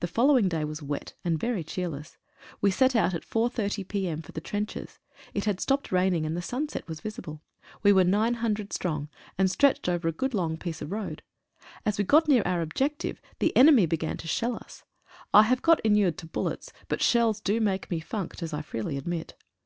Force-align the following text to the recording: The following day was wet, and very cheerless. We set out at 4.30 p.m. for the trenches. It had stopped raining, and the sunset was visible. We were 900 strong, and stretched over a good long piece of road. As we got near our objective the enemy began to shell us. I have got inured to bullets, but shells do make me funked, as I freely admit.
The 0.00 0.06
following 0.06 0.50
day 0.50 0.62
was 0.66 0.82
wet, 0.82 1.14
and 1.24 1.40
very 1.40 1.64
cheerless. 1.64 2.18
We 2.60 2.70
set 2.70 2.94
out 2.94 3.14
at 3.14 3.24
4.30 3.24 3.88
p.m. 3.88 4.20
for 4.20 4.30
the 4.32 4.42
trenches. 4.42 4.98
It 5.32 5.46
had 5.46 5.58
stopped 5.58 5.90
raining, 5.90 6.26
and 6.26 6.36
the 6.36 6.42
sunset 6.42 6.86
was 6.86 7.00
visible. 7.00 7.40
We 7.82 7.90
were 7.90 8.04
900 8.04 8.74
strong, 8.74 9.08
and 9.38 9.50
stretched 9.50 9.88
over 9.88 10.06
a 10.06 10.12
good 10.12 10.34
long 10.34 10.58
piece 10.58 10.82
of 10.82 10.92
road. 10.92 11.22
As 11.86 11.96
we 11.96 12.04
got 12.04 12.28
near 12.28 12.42
our 12.44 12.60
objective 12.60 13.22
the 13.38 13.56
enemy 13.56 13.86
began 13.86 14.18
to 14.18 14.28
shell 14.28 14.54
us. 14.54 14.84
I 15.32 15.44
have 15.44 15.62
got 15.62 15.80
inured 15.80 16.18
to 16.18 16.26
bullets, 16.26 16.70
but 16.88 17.00
shells 17.00 17.40
do 17.40 17.58
make 17.58 17.90
me 17.90 18.00
funked, 18.00 18.42
as 18.42 18.52
I 18.52 18.60
freely 18.60 18.98
admit. 18.98 19.32